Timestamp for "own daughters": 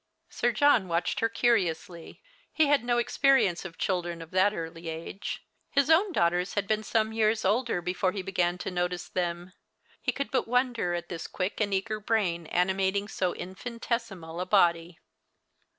5.91-6.55